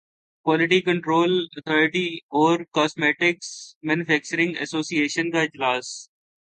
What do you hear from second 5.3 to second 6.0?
کا اجلاس